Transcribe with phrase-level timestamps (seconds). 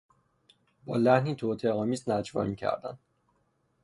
[0.85, 2.99] با لحنی توطئهآمیز نجوا میکردند.